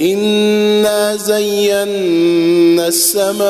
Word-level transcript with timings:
انا 0.00 1.16
زينا 1.16 2.88
السماء 2.88 3.48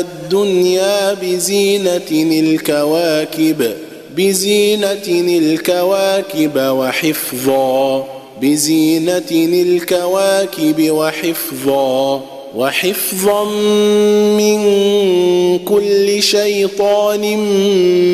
الدنيا 0.00 1.14
بزينه 1.22 2.10
الكواكب 2.12 3.72
بزينه 4.16 5.06
الكواكب 5.08 6.56
وحفظا 6.56 8.06
بزينه 8.42 9.30
الكواكب 9.32 10.90
وحفظا 10.90 12.22
وحفظا 12.56 13.44
من 14.38 14.58
كل 15.58 16.22
شيطان 16.22 17.38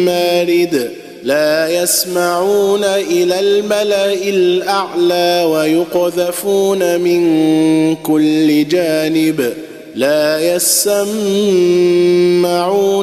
مارد. 0.05 1.02
لا 1.23 1.83
يسمعون 1.83 2.85
إلى 2.85 3.41
الملأ 3.41 4.15
الأعلى 4.15 5.45
ويقذفون 5.51 7.01
من 7.01 7.97
كل 7.97 8.69
جانب. 8.69 9.53
لا 9.95 10.55
يسمعون 10.55 11.01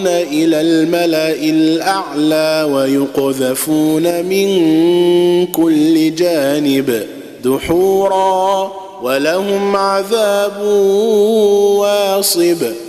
إلى 0.07 0.61
الملأ 0.61 1.35
الأعلى 1.35 2.67
ويقذفون 2.73 4.25
من 4.25 4.47
كل 5.45 6.15
جانب. 6.15 7.03
دحورا 7.43 8.71
ولهم 9.01 9.75
عذاب 9.75 10.61
واصب. 11.77 12.88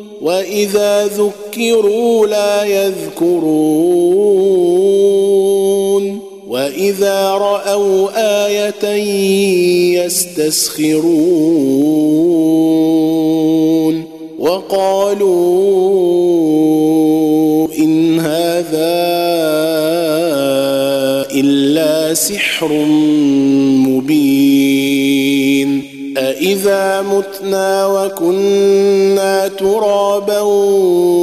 واذا 0.21 1.07
ذكروا 1.07 2.27
لا 2.27 2.63
يذكرون 2.63 4.11
واذا 6.47 7.31
راوا 7.31 8.09
إيه 8.17 10.05
يستسخرون 10.05 11.01
وقالوا 14.39 15.31
ان 17.79 18.19
هذا 18.19 19.01
الا 21.31 22.13
سحر 22.13 22.71
أإذا 26.61 27.01
متنا 27.01 27.87
وكنا 27.87 29.47
ترابا 29.47 30.39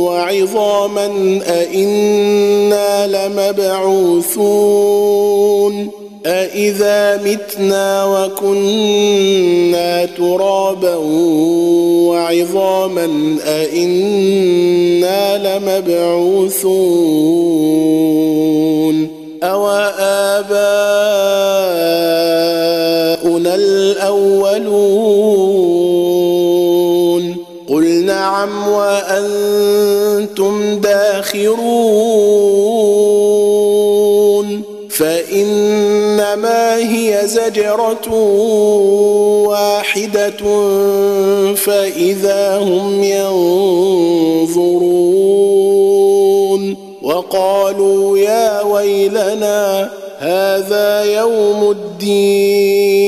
وعظاما 0.06 1.06
أإنا 1.46 3.06
لمبعوثون 3.06 4.38
أإذا 6.26 7.20
متنا 7.24 8.04
وكنا 8.04 10.04
ترابا 10.04 10.96
وعظاما 12.08 13.36
أإنا 13.46 15.38
لمبعوثون 15.58 16.68
أو 19.42 19.68
آباؤنا 19.98 20.78
الأولون 23.54 24.87
نعم 28.38 28.68
وأنتم 28.68 30.54
داخرون 30.80 31.58
فإنما 34.90 36.76
هي 36.76 37.20
زجرة 37.24 38.14
واحدة 39.48 40.36
فإذا 41.54 42.58
هم 42.58 43.04
ينظرون 43.04 44.68
وقالوا 47.02 48.18
يا 48.18 48.62
ويلنا 48.62 49.90
هذا 50.18 51.04
يوم 51.04 51.70
الدين 51.70 53.07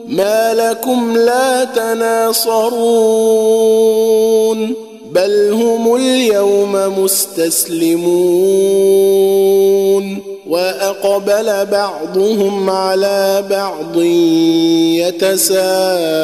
ما 0.07 0.53
لكم 0.53 1.18
لا 1.18 1.63
تناصرون. 1.63 2.74
بل 5.12 5.51
هم 5.51 5.96
اليوم 5.96 7.03
مستسلمون. 7.03 8.34
وأقبل 10.50 11.66
بعضهم 11.66 12.69
على 12.69 13.44
بعض 13.50 13.97
يتساءلون. 14.97 16.24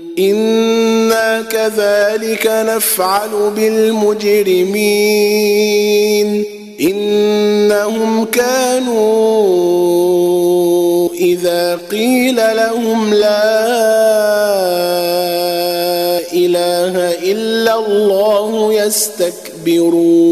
أنا 0.29 1.41
كذلك 1.41 2.47
نفعل 2.47 3.51
بالمجرمين 3.55 4.71
انهم 6.81 8.25
كانوا 8.25 9.51
اذا 11.13 11.79
قيل 11.91 12.35
لهم 12.35 13.13
لا 13.13 13.61
اله 16.33 17.13
الا 17.31 17.85
الله 17.85 18.73
يستكبرون 18.73 20.31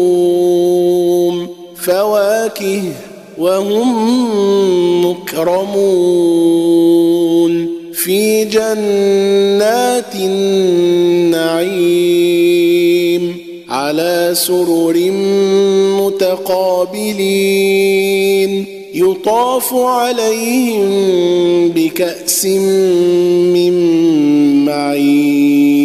فواكه 2.61 2.81
وهم 3.37 5.05
مكرمون 5.05 6.51
في 7.93 8.45
جنات 8.45 10.15
النعيم 10.15 11.41
على 13.69 14.31
سرر 14.33 15.11
متقابلين 16.01 17.21
يطاف 18.93 19.73
عليهم 19.73 20.89
بكأس 21.69 22.45
من 22.45 23.73
معين 24.65 25.81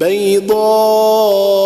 بيضاء 0.00 1.65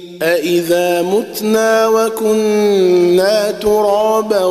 أإذا 0.21 1.01
متنا 1.01 1.87
وكنا 1.87 3.51
ترابا 3.51 4.43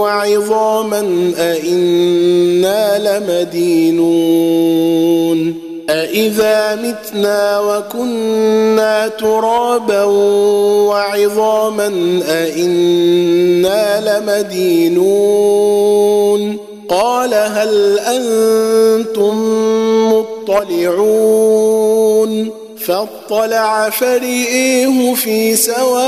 وعظاما 0.00 1.32
أإنا 1.38 2.98
لمدينون 3.18 4.42
أإذا 5.90 6.74
متنا 6.74 7.60
وكنا 7.60 9.08
ترابا 9.08 10.04
وعظاما 10.88 12.20
أإنا 12.28 14.00
لمدينون 14.20 15.72
قال 16.88 17.34
هل 17.34 17.98
أنتم 17.98 19.34
مطلعون 20.48 21.42
فاطلع 22.86 23.90
فرئيه 23.90 25.14
في 25.14 25.56
سواء 25.56 26.02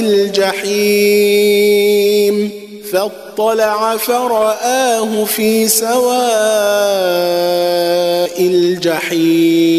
الجحيم. 0.00 1.38
فاطلع 2.92 3.96
فرآه 3.96 5.24
في 5.24 5.68
سواء 5.68 6.18
الجحيم. 8.40 9.78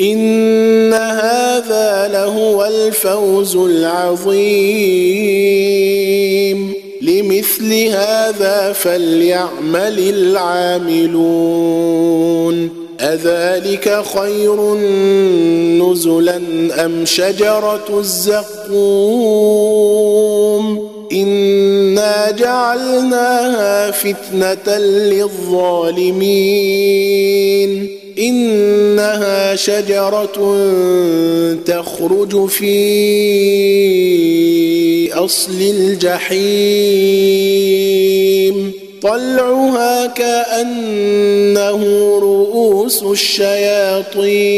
إن 0.00 0.92
هذا 0.94 2.08
لهو 2.12 2.64
الفوز 2.64 3.56
العظيم. 3.56 4.36
لمثل 7.02 7.72
هذا 7.74 8.72
فليعمل 8.72 9.98
العاملون. 9.98 11.26
أذلك 13.00 14.02
خير 14.14 14.74
نزلا 15.82 16.40
أم 16.84 17.04
شجرة 17.04 17.98
الزقوم؟ 17.98 18.76
إنا 21.12 22.30
جعلناها 22.30 23.90
فتنة 23.90 24.78
للظالمين. 24.78 26.06
إنها 28.18 29.56
شجرة 29.56 30.56
تخرج 31.66 32.48
في 32.48 32.76
أصل 35.12 35.60
الجحيم. 35.60 36.86
طلعها 39.02 40.06
كأنه 40.06 41.84
رؤوس 42.18 43.02
الشياطين. 43.02 44.56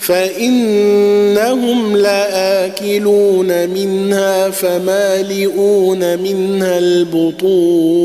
فإنهم 0.00 1.96
لآكلون 1.96 3.68
منها 3.68 4.50
فمالئون 4.50 6.18
منها 6.18 6.78
البطون. 6.78 8.04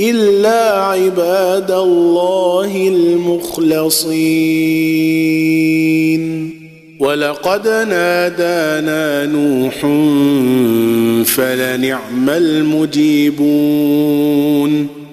إلا 0.00 0.82
عباد 0.82 1.70
الله 1.70 2.88
المخلصين. 2.88 4.08
ولقد 7.00 7.68
نادانا 7.68 9.26
نوح 9.26 9.80
فلنعم 11.24 12.30
المجيبون. 12.30 13.38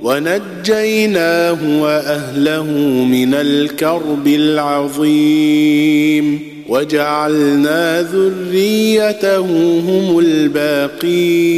ونجيناه 0.03 1.81
وأهله 1.81 2.63
من 3.11 3.33
الكرب 3.33 4.27
العظيم. 4.27 6.39
وجعلنا 6.69 8.01
ذريته 8.01 9.79
هم 9.79 10.19
الباقين. 10.19 11.55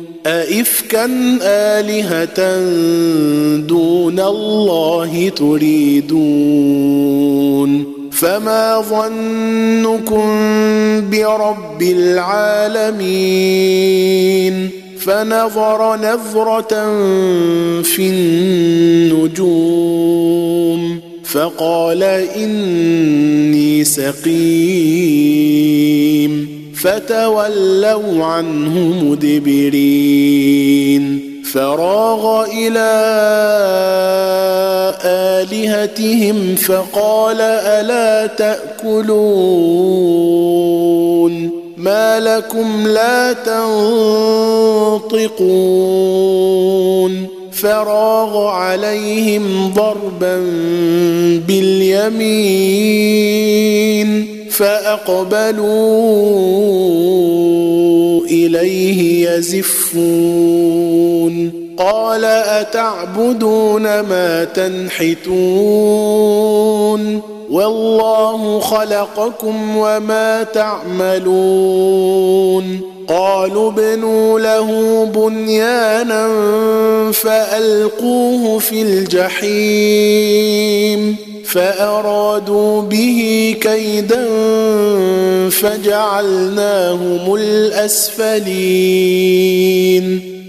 أئفكا 0.25 1.05
آلهة 1.41 2.59
دون 3.57 4.19
الله 4.19 5.29
تريدون 5.29 6.21
فما 8.11 8.81
ظنكم 8.81 10.29
برب 11.09 11.81
العالمين 11.81 13.21
فنظر 14.99 15.95
نظرة 15.95 16.73
في 17.81 18.09
النجوم 18.09 19.51
فقال 21.23 22.03
إني 22.03 23.83
سقيم 23.83 25.21
فتولوا 26.81 28.25
عنه 28.25 28.75
مدبرين. 29.03 31.03
فراغ 31.53 32.45
إلى 32.45 32.91
آلهتهم 35.03 36.55
فقال 36.55 37.41
ألا 37.41 38.27
تأكلون؟ 38.27 39.11
ما 41.77 42.19
لكم 42.19 42.87
لا 42.87 43.33
تنطقون. 43.33 43.71
فراغ 47.51 48.47
عليهم 48.47 49.73
ضربا 49.75 50.37
باليمين. 51.47 54.30
فأقبلوا 54.51 55.71
إليه 58.25 59.29
يزفون. 59.29 60.81
قال 61.77 62.25
أتعبدون 62.25 63.83
ما 63.83 64.43
تنحتون؟ 64.43 65.21
والله 67.51 68.59
خلقكم 68.59 69.77
وما 69.77 70.43
تعملون. 70.43 72.11
قالوا 73.11 73.71
ابنوا 73.71 74.39
له 74.39 75.05
بنيانا 75.05 76.31
فألقوه 77.11 78.59
في 78.59 78.81
الجحيم 78.81 80.21
فأرادوا 81.45 82.81
به 82.81 83.55
كيدا 83.61 84.27
فجعلناهم 85.49 87.35
الأسفلين 87.35 88.41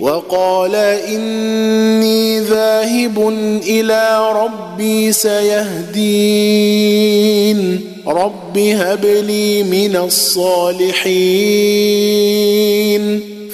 وقال 0.00 0.74
إني 0.74 2.40
ذاهب 2.40 3.28
إلى 3.66 4.32
ربي 4.32 5.12
سيهدين. 5.12 6.02
رب 8.06 8.58
هب 8.58 9.04
لي 9.04 9.62
من 9.62 9.96
الصالحين. 9.96 10.82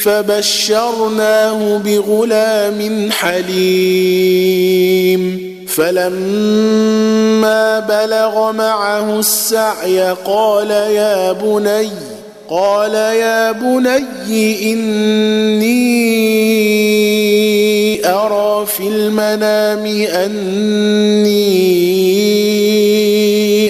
فبشرناه 0.03 1.79
بغلام 1.79 3.11
حليم. 3.11 4.69
فلما 5.69 7.81
بلغ 7.81 8.53
معه 8.53 9.19
السعي 9.19 10.17
قال 10.25 10.71
يا 10.71 11.33
بني 11.33 11.91
قال 12.51 12.95
يا 12.95 13.53
بني 13.53 14.73
إني 14.73 15.69
أرى 18.09 18.67
في 18.67 18.89
المنام 18.89 19.87
أني 19.87 21.39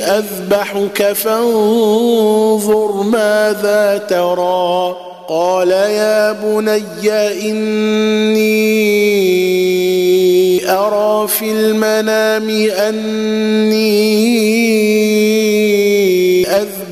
أذبحك 0.05 1.13
فانظر 1.13 2.93
ماذا 3.03 4.07
ترى. 4.09 4.97
قال 5.29 5.71
يا 5.71 6.33
بني 6.33 6.83
إني 7.51 8.49
أرى 10.71 11.29
في 11.29 11.51
المنام 11.53 12.51
أني 12.89 14.39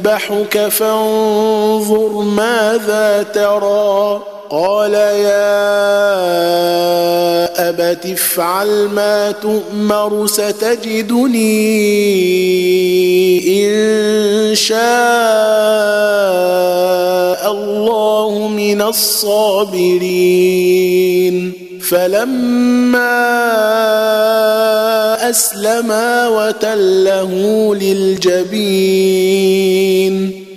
أذبحك 0.06 0.68
فانظر 0.68 2.12
ماذا 2.22 3.26
ترى. 3.34 4.22
قال 4.50 4.94
يا 4.94 5.66
أبت 7.68 8.06
افعل 8.06 8.88
ما 8.88 9.30
تؤمر 9.30 10.26
ستجدني 10.26 11.66
إن 13.66 14.54
شاء 14.54 14.76
الله 17.52 18.48
من 18.48 18.82
الصابرين. 18.82 20.06
فلما 21.90 23.26
اسلما 25.30 26.28
وتله 26.28 27.74
للجبين 27.74 29.16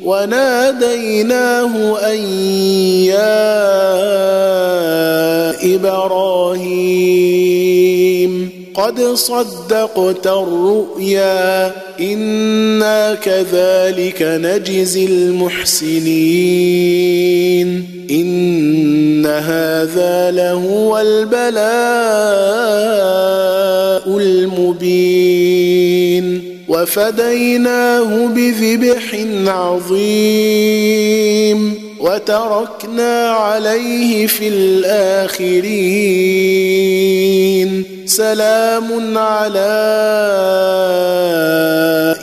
وناديناه 0.04 1.98
أن 2.14 2.20
يا 3.06 3.50
إبراهيم 7.10 8.50
قد 8.74 9.02
صدقت 9.02 10.28
الرؤيا 10.28 11.72
إنا 12.00 13.16
كذلك 13.16 14.22
نجزي 14.22 15.06
المحسنين 15.06 16.50
إن 18.12 19.26
هذا 19.26 20.32
لهو 20.32 21.00
البلاء 21.00 21.60
المبين. 24.18 25.70
وفديناه 26.68 28.28
بذبح 28.28 29.16
عظيم. 29.48 31.10
وتركنا 32.00 33.30
عليه 33.30 34.28
في 34.28 34.48
الآخرين. 34.48 35.64
سلام 38.06 39.18
على 39.18 39.70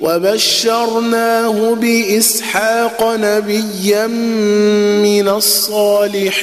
وبشرناه 0.00 1.74
بإسحاق 1.74 3.16
نبيا 3.16 4.06
من 5.02 5.28
الصالحين. 5.28 6.42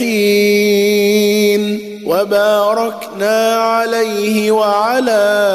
وباركنا 2.05 3.55
عليه 3.55 4.51
وعلى 4.51 5.45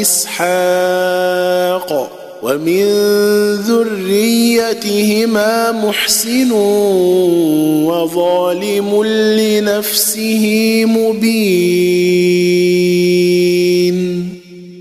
إسحاق. 0.00 2.10
ومن 2.42 2.84
ذريتهما 3.68 5.52
محسن 5.72 6.52
وظالم 7.84 9.04
لنفسه 9.04 10.44
مبين. 10.84 12.00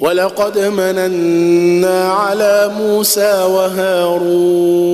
ولقد 0.02 0.60
مننا 0.60 2.12
على 2.12 2.72
موسى 2.80 3.44
وهارون. 3.44 4.90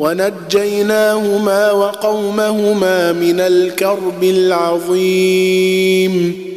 ونجيناهما 0.00 1.72
وقومهما 1.72 3.12
من 3.12 3.40
الكرب 3.40 4.24
العظيم 4.24 5.54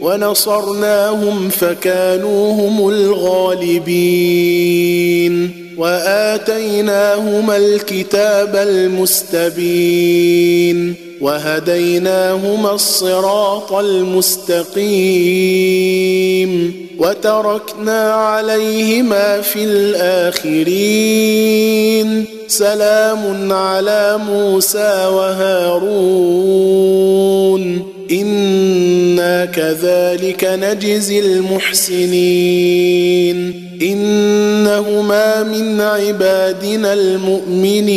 ونصرناهم 0.02 1.50
فكانوا 1.50 2.54
هم 2.54 2.90
الغالبين 2.90 4.24
وآتيناهما 5.78 7.58
الكتاب 7.58 8.56
المستبين 8.56 10.14
وهديناهما 11.22 12.72
الصراط 12.72 13.74
المستقيم 13.74 14.84
وتركنا 17.00 18.14
عليهما 18.14 19.41
في 19.41 19.63
الآخرين 19.63 21.04
سلام 22.58 23.54
على 23.54 24.20
موسى 24.30 25.06
وهارون. 25.13 25.94
إنا 28.12 29.46
كذلك 29.46 30.44
نجزي 30.44 31.20
المحسنين. 31.20 32.10
إنهما 33.82 35.44
من 35.44 35.82
عبادنا 35.82 36.94
المؤمنين. 36.94 37.94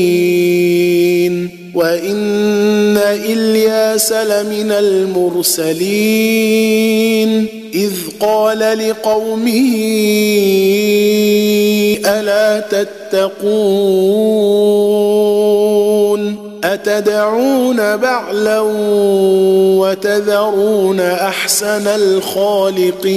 وإن 1.75 2.97
إلياس 2.97 4.12
لمن 4.12 4.73
المرسلين. 4.73 5.87
إذ 7.74 7.92
قال 8.20 8.59
لقومه 8.59 9.76
ألا 12.07 12.61
تتقون؟ 12.61 13.57
أتدعون 16.64 17.96
بعلا 17.96 18.61
وتذرون 19.81 21.00
أحسن 21.00 21.87
الخالقين؟ 21.87 23.16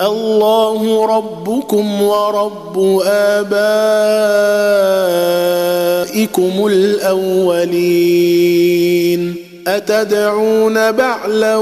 الله 0.00 1.06
ربكم 1.06 2.02
ورب 2.02 3.02
آبائكم 3.06 3.46
الأولين. 6.66 8.46
أتدعون 9.66 10.92
بعلا 10.92 11.56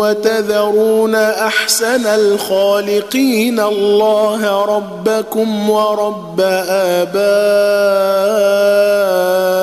وتذرون 0.00 1.14
أحسن 1.14 2.06
الخالقين 2.06 3.60
الله 3.60 4.64
ربكم 4.64 5.70
ورب 5.70 6.40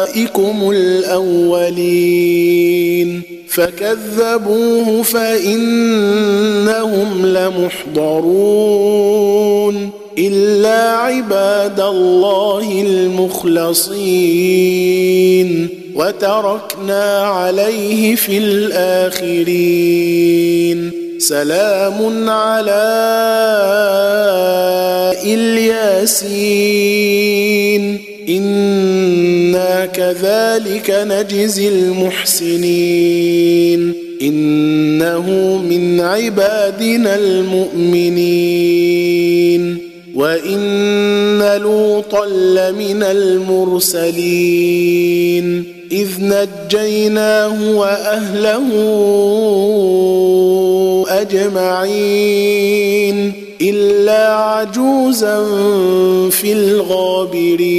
آبائكم 0.08 0.72
الأولين 0.72 1.98
فكذبوه 3.50 5.04
فإنهم 5.04 6.06
لمحضرون 7.26 8.68
إلا 10.18 10.92
عباد 10.92 11.80
الله 11.80 12.82
المخلصين 12.88 14.28
وتركنا 15.98 17.24
عليه 17.24 18.16
في 18.16 18.38
الآخرين. 18.38 19.48
سلام 21.18 22.30
على 22.30 22.88
إلياسين. 25.24 26.38
إنا 28.30 29.86
كذلك 29.86 30.90
نجزي 30.90 31.68
المحسنين. 31.68 33.94
إنه 34.22 35.58
من 35.70 36.02
عبادنا 36.02 37.16
المؤمنين. 37.16 39.27
وان 40.18 41.58
لوطا 41.62 42.26
لمن 42.26 43.04
المرسلين 43.04 44.58
اذ 45.92 46.08
نجيناه 46.20 47.78
واهله 47.78 48.68
اجمعين 51.10 52.68
الا 53.62 54.34
عجوزا 54.34 55.46
في 56.30 56.54
الغابرين 56.54 57.78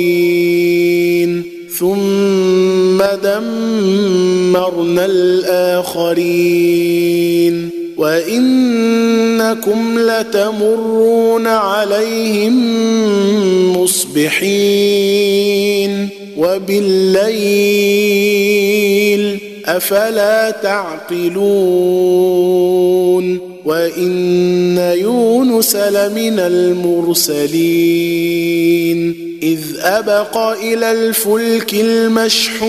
ثم 1.78 2.98
دمرنا 3.22 5.04
الاخرين 5.06 6.48
وإنكم 7.98 9.98
لتمرون 9.98 11.46
عليهم 11.46 12.56
مصبحين 13.76 15.28
وبالليل 16.36 17.28
أفلا 19.66 20.50
تعقلون 20.50 21.38
وإن 23.64 24.78
يونس 24.78 25.76
لمن 25.76 26.38
المرسلين 26.38 27.58
إذ 29.42 29.60
أبق 29.80 30.36
إلى 30.36 30.92
الفلك 30.92 31.74
المشحون 31.74 32.68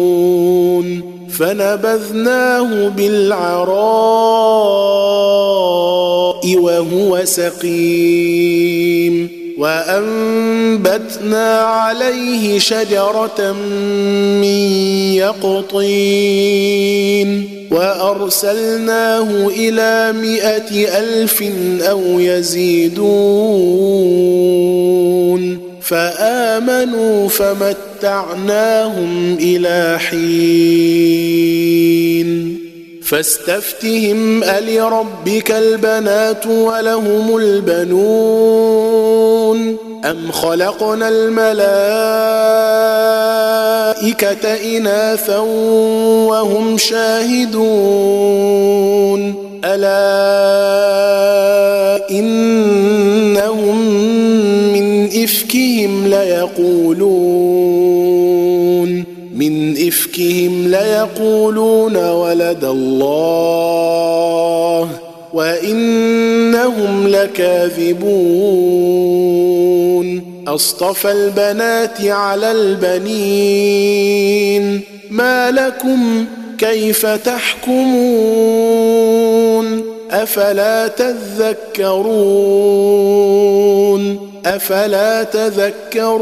فنبذناه 1.41 2.89
بالعراء 2.89 3.71
وهو 6.57 7.25
سقيم 7.25 9.29
وأنبتنا 9.57 11.59
عليه 11.59 12.59
شجرة 12.59 13.51
من 14.41 14.73
يقطين 15.17 17.29
وأرسلناه 17.71 19.47
إلى 19.47 20.13
مائه 20.21 20.99
ألف 20.99 21.43
أو 21.81 22.19
يزيدون 22.19 23.01
فآمنوا 25.81 27.29
فمتعناهم 28.01 29.37
إلى 29.39 29.99
حين 29.99 30.31
فاستفتهم 33.03 34.43
الربك 34.43 35.51
البنات 35.51 36.47
ولهم 36.47 37.37
البنون 37.37 38.57
ام 40.05 40.31
خلقنا 40.31 41.09
الملائكه 41.09 41.97
اناثا 44.77 45.39
وهم 46.27 46.77
شاهدون 46.77 47.61
الا 49.65 51.11
انهم 52.11 53.77
من 54.73 55.09
افكهم 55.23 56.07
ليقولون 56.07 56.80
افكهم 60.21 60.67
ليقولون 60.67 61.97
ولد 61.97 62.63
الله 62.63 63.29
وإنهم 65.33 67.07
لكاذبون. 67.07 68.01
أصطفى 70.47 71.11
البنات 71.11 72.01
على 72.01 72.51
البنين. 72.51 74.01
ما 75.09 75.51
لكم 75.51 76.25
كيف 76.57 77.05
تحكمون؟ 77.05 77.81
أفلا 80.11 80.87
تذكرون؟ 80.87 82.21
أفلا 84.45 85.23
تذكرون؟ 85.23 86.21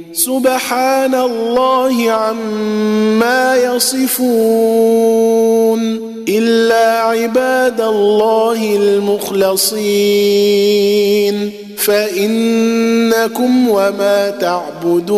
سبحان 0.25 1.15
الله 1.15 2.11
عما 2.11 3.55
يصفون 3.57 4.81
إلا 6.29 7.01
عباد 7.01 7.81
الله 7.81 8.75
المخلصين 8.75 9.91
فإنكم 11.77 13.69
وما 13.69 14.29
تعبدون 14.29 15.11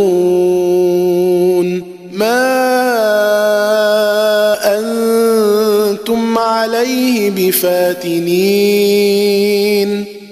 ما 2.13 2.63
أنتم 6.04 6.38
عليه 6.38 7.30
بفاتنين 7.32 8.24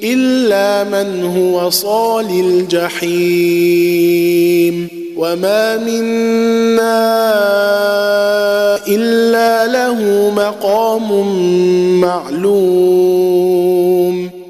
إلا 0.03 0.83
من 0.83 1.23
هو 1.23 1.69
صال 1.69 2.29
الجحيم 2.29 3.77
وما 5.17 5.77
منا 5.77 7.01
إلا 8.87 9.67
له 9.67 10.29
مقام 10.35 11.27
معلوم 12.01 13.51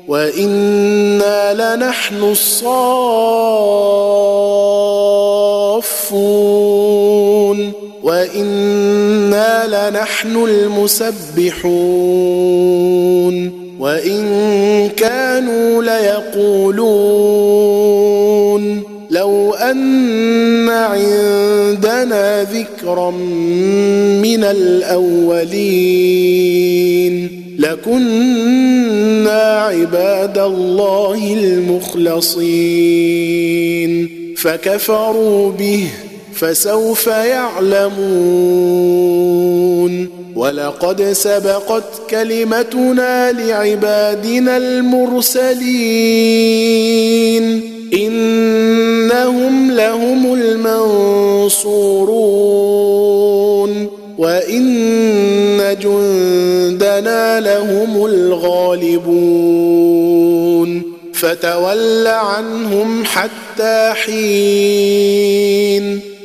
وإنا 0.07 1.75
لنحن 1.75 2.23
الصافون 2.23 3.71
وأنا 8.03 9.89
لنحن 9.89 10.35
المسبحون 10.35 11.61
وان 13.79 14.89
كانوا 14.97 15.83
ليقولون 15.83 17.31
لو 19.09 19.53
ان 19.53 20.69
عندنا 20.69 22.43
ذكرا 22.43 23.11
من 24.21 24.43
الاولين 24.43 25.91
لكنا 27.59 29.41
عباد 29.61 30.37
الله 30.37 31.33
المخلصين 31.33 32.61
فكفروا 34.37 35.51
به 35.51 35.87
فسوف 36.41 37.07
يعلمون. 37.07 37.91
ولقد 40.35 41.01
سبقت 41.01 41.83
كلمتنا 42.09 43.31
لعبادنا 43.31 44.57
المرسلين. 44.57 45.61
إنهم 47.93 49.71
لهم 49.71 50.33
المنصورون. 50.33 51.71
وإن 54.17 55.75
جندنا 55.81 57.39
لهم 57.39 58.05
الغالبون. 58.05 60.81
فتول 61.13 62.07
عنهم 62.07 63.05
حتى 63.05 63.93
حين. 63.93 66.10